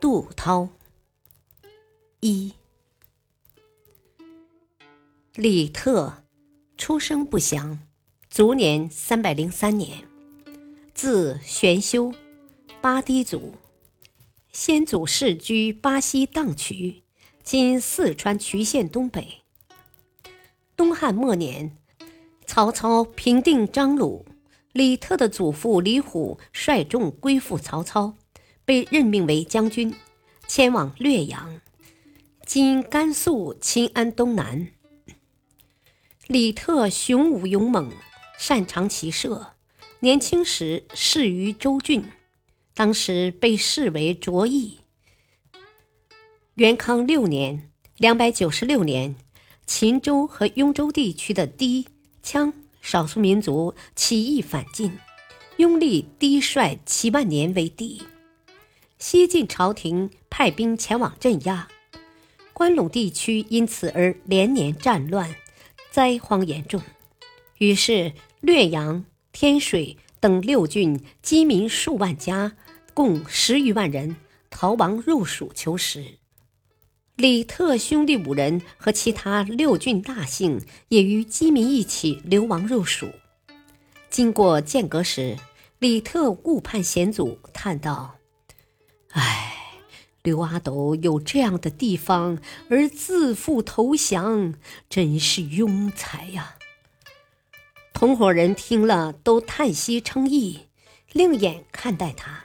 [0.00, 0.68] 杜涛，
[2.20, 2.54] 一
[5.34, 6.22] 李特，
[6.76, 7.80] 出生不详，
[8.30, 10.08] 卒年三百零三年，
[10.94, 12.14] 字玄修，
[12.80, 13.54] 巴堤族，
[14.52, 17.02] 先祖世居巴西荡渠，
[17.42, 19.42] 今四川渠县东北。
[20.76, 21.76] 东汉末年，
[22.46, 24.24] 曹操平定张鲁，
[24.72, 28.16] 李特的祖父李虎率众归附曹操。
[28.68, 29.94] 被任命为将军，
[30.46, 31.58] 迁往略阳
[32.44, 34.68] （今甘肃钦安东南）。
[36.28, 37.90] 李特雄武勇猛，
[38.38, 39.54] 擅长骑射，
[40.00, 42.04] 年轻时仕于州郡，
[42.74, 44.80] 当时被视为卓异。
[46.56, 49.16] 元康六年（两百九十六年），
[49.66, 51.86] 秦州和雍州地区的氐、
[52.22, 52.52] 羌
[52.82, 54.92] 少数民族起义反晋，
[55.56, 58.02] 拥立氐帅七万年为帝。
[58.98, 61.68] 西晋朝廷派兵前往镇压，
[62.52, 65.36] 关陇地区因此而连年战乱，
[65.90, 66.82] 灾荒严重。
[67.58, 72.56] 于是略阳、天水等六郡饥民数万家，
[72.92, 74.16] 共十余万人
[74.50, 76.18] 逃亡入蜀求食。
[77.14, 83.10] 李特兄弟五人和其他六郡大姓也与饥民一起流亡入蜀。
[84.10, 85.36] 经过间隔时，
[85.78, 88.17] 李特顾盼险阻，叹道。
[89.18, 89.82] 唉，
[90.22, 92.38] 刘阿斗有这样的地方
[92.70, 94.54] 而自负投降，
[94.88, 96.54] 真是庸才呀！
[97.92, 100.60] 同伙人听了都叹息称义，
[101.12, 102.44] 另眼看待他。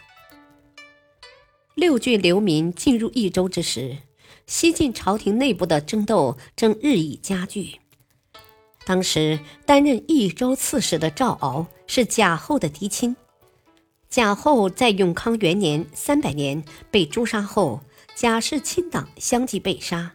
[1.75, 3.99] 六郡流民进入益州之时，
[4.47, 7.79] 西晋朝廷内部的争斗正日益加剧。
[8.83, 13.15] 当时担任益州刺史的赵敖是贾后的嫡亲。
[14.13, 17.81] 贾后在永康元年（三百年）被诛杀后，
[18.13, 20.11] 贾氏亲党相继被杀。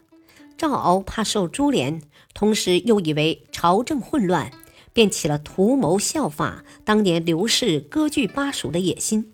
[0.57, 2.01] 赵敖怕受株连，
[2.33, 4.53] 同时又以为朝政混乱，
[4.93, 9.33] 便起了图谋效法当年刘氏割据巴蜀的野心。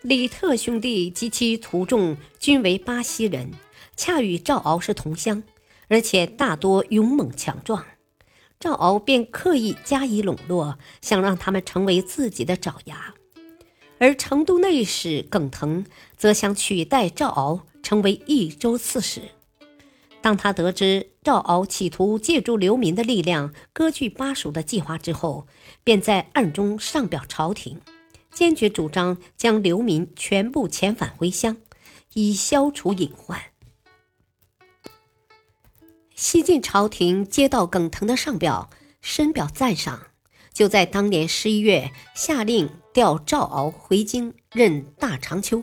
[0.00, 3.50] 李特兄弟及其徒众均为巴西人，
[3.94, 5.42] 恰与赵敖是同乡，
[5.88, 7.84] 而且大多勇猛强壮。
[8.58, 13.12] 赵敖便刻意加以笼络，想让他们成为自己的爪牙。
[13.98, 15.84] 而成都内史耿腾
[16.16, 19.22] 则想取代赵敖成为益州刺史。
[20.20, 25.46] 当他得知赵敖企图借助流民的力量割据巴蜀的计划之后，
[25.84, 27.80] 便在暗中上表朝廷，
[28.32, 31.56] 坚决主张将流民全部遣返回乡，
[32.14, 33.40] 以消除隐患。
[36.16, 38.68] 西晋朝廷接到耿腾的上表，
[39.00, 40.08] 深表赞赏。
[40.58, 45.62] 就在当年十一月，下令调赵敖回京任大长秋，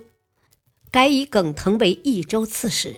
[0.89, 2.95] 改以耿腾为益州刺史。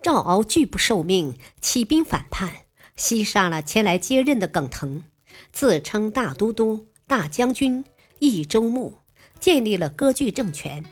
[0.00, 2.52] 赵敖拒不受命，起兵反叛，
[2.94, 5.02] 袭杀了前来接任的耿腾，
[5.50, 7.84] 自称大都督、大将军、
[8.20, 8.98] 益州牧，
[9.40, 10.84] 建立了割据政权。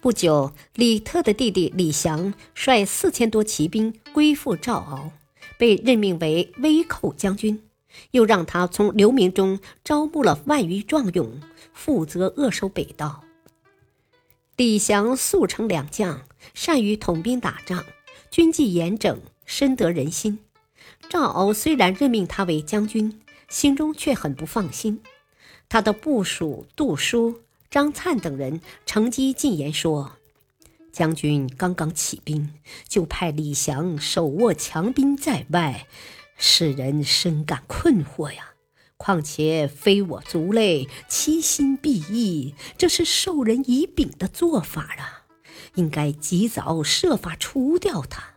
[0.00, 5.10] 不久，李特的弟弟李祥率四千多骑兵归附赵敖，
[5.58, 7.60] 被任命为威寇将军。
[8.10, 11.40] 又让他从流民中招募了万余壮勇，
[11.72, 13.22] 负责扼守北道。
[14.56, 16.22] 李祥素成良将，
[16.54, 17.84] 善于统兵打仗，
[18.30, 20.38] 军纪严整，深得人心。
[21.08, 25.02] 赵敖虽然任命他为将军，心中却很不放心。
[25.68, 30.12] 他的部属杜叔、张灿等人乘机进言说
[30.90, 32.54] ：“将军刚刚起兵，
[32.88, 35.86] 就派李祥手握强兵在外。”
[36.36, 38.50] 使人深感困惑呀！
[38.98, 45.26] 况且非我族类，其心必异，这是授人以柄的做法啊！
[45.74, 48.36] 应该及早设法除掉他。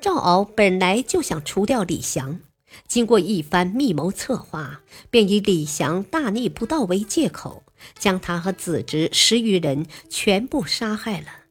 [0.00, 2.40] 赵敖本来就想除掉李祥，
[2.88, 4.80] 经过一番密谋策划，
[5.10, 7.62] 便以李祥大逆不道为借口，
[7.98, 11.43] 将他和子侄十余人全部杀害了。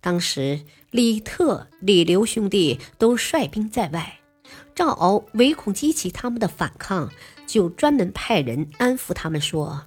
[0.00, 4.20] 当时，李特、李刘兄弟都率兵在外，
[4.74, 7.10] 赵敖唯恐激起他们的反抗，
[7.46, 9.86] 就专门派人安抚他们说：“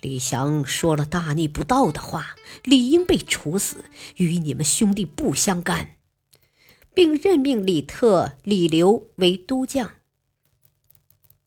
[0.00, 3.84] 李祥说了大逆不道的话，理应被处死，
[4.16, 5.96] 与你们兄弟不相干，
[6.94, 9.90] 并任命李特、李刘为都将。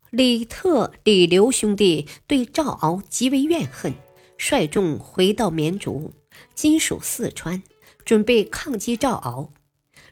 [0.09, 3.93] 李特、李刘兄弟对赵敖极为怨恨，
[4.37, 6.13] 率众回到绵竹
[6.53, 7.63] （今属四川），
[8.05, 9.51] 准备抗击赵敖。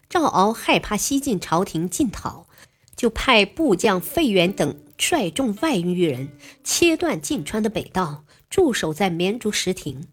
[0.09, 2.47] 赵敖害怕西晋朝廷进讨，
[2.95, 6.29] 就派部将费远等率众万余人
[6.63, 8.25] 切断晋川的北道。
[8.49, 10.07] 驻守在绵竹石亭，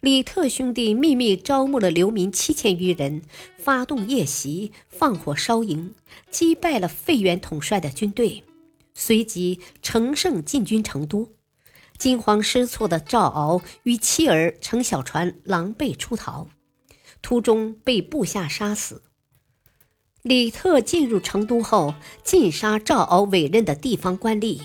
[0.00, 3.22] 李特兄弟秘密招募了流民七千余人，
[3.56, 5.94] 发动夜袭，放火烧营，
[6.28, 8.42] 击败了费远统帅的军队，
[8.94, 11.28] 随即乘胜进军成都。
[12.02, 16.48] 惊慌失措的赵敖与妻儿乘小船狼狈出逃，
[17.22, 19.04] 途中被部下杀死。
[20.22, 21.94] 李特进入成都后，
[22.24, 24.60] 尽杀赵敖委任的地方官吏。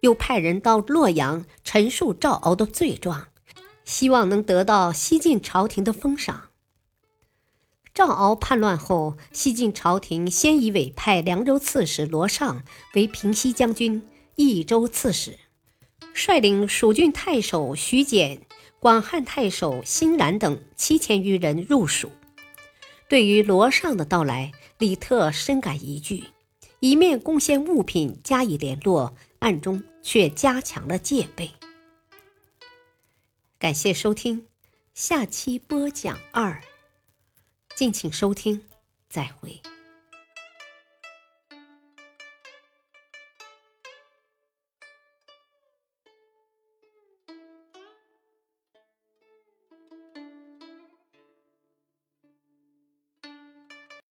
[0.00, 3.28] 又派人到洛阳陈述赵敖的罪状，
[3.84, 6.48] 希望能得到西晋朝廷的封赏。
[7.94, 12.64] 赵敖叛乱后，西晋朝廷先以委派凉州刺史罗尚
[12.94, 14.02] 为平西将军、
[14.34, 15.38] 益州刺史，
[16.22, 18.42] 率领蜀郡太守徐简、
[18.78, 22.10] 广汉太守辛然等七千余人入蜀。
[23.08, 26.24] 对于罗尚的到来，李特深感疑惧，
[26.80, 29.82] 一面贡献物品加以联络，暗中。
[30.02, 31.50] 却加强了戒备。
[33.58, 34.46] 感谢收听，
[34.94, 36.62] 下期播讲二，
[37.76, 38.62] 敬请收听，
[39.10, 39.60] 再会。